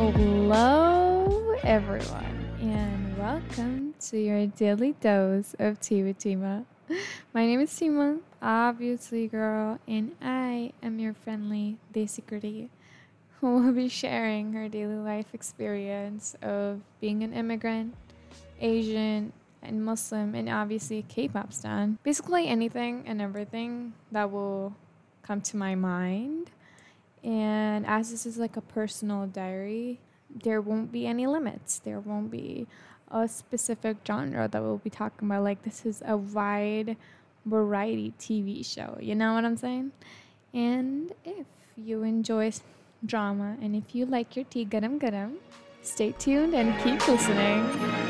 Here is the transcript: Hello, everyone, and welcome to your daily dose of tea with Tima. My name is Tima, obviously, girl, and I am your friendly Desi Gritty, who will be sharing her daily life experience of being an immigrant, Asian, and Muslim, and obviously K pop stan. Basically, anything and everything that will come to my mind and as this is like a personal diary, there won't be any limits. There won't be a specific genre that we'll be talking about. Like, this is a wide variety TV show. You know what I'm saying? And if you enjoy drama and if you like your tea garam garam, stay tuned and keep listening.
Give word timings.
Hello, 0.00 1.56
everyone, 1.64 2.48
and 2.60 3.18
welcome 3.18 3.94
to 3.98 4.16
your 4.16 4.46
daily 4.46 4.92
dose 5.00 5.56
of 5.58 5.80
tea 5.80 6.04
with 6.04 6.20
Tima. 6.20 6.64
My 7.34 7.44
name 7.44 7.58
is 7.58 7.70
Tima, 7.70 8.20
obviously, 8.40 9.26
girl, 9.26 9.80
and 9.88 10.14
I 10.22 10.72
am 10.84 11.00
your 11.00 11.14
friendly 11.14 11.78
Desi 11.92 12.24
Gritty, 12.24 12.70
who 13.40 13.58
will 13.58 13.72
be 13.72 13.88
sharing 13.88 14.52
her 14.52 14.68
daily 14.68 14.94
life 14.94 15.34
experience 15.34 16.36
of 16.42 16.80
being 17.00 17.24
an 17.24 17.32
immigrant, 17.32 17.96
Asian, 18.60 19.32
and 19.64 19.84
Muslim, 19.84 20.36
and 20.36 20.48
obviously 20.48 21.04
K 21.08 21.26
pop 21.26 21.52
stan. 21.52 21.98
Basically, 22.04 22.46
anything 22.46 23.02
and 23.04 23.20
everything 23.20 23.94
that 24.12 24.30
will 24.30 24.76
come 25.24 25.40
to 25.40 25.56
my 25.56 25.74
mind 25.74 26.52
and 27.24 27.86
as 27.86 28.10
this 28.10 28.26
is 28.26 28.38
like 28.38 28.56
a 28.56 28.60
personal 28.60 29.26
diary, 29.26 30.00
there 30.42 30.60
won't 30.60 30.92
be 30.92 31.06
any 31.06 31.26
limits. 31.26 31.78
There 31.78 32.00
won't 32.00 32.30
be 32.30 32.66
a 33.10 33.26
specific 33.26 33.98
genre 34.06 34.48
that 34.48 34.62
we'll 34.62 34.78
be 34.78 34.90
talking 34.90 35.28
about. 35.28 35.42
Like, 35.44 35.62
this 35.62 35.86
is 35.86 36.02
a 36.06 36.16
wide 36.16 36.96
variety 37.44 38.12
TV 38.18 38.64
show. 38.64 38.98
You 39.00 39.14
know 39.14 39.34
what 39.34 39.44
I'm 39.44 39.56
saying? 39.56 39.92
And 40.52 41.12
if 41.24 41.46
you 41.76 42.02
enjoy 42.02 42.52
drama 43.04 43.56
and 43.62 43.76
if 43.76 43.94
you 43.94 44.06
like 44.06 44.36
your 44.36 44.44
tea 44.46 44.66
garam 44.66 44.98
garam, 44.98 45.36
stay 45.82 46.12
tuned 46.12 46.54
and 46.54 46.76
keep 46.82 47.06
listening. 47.08 48.07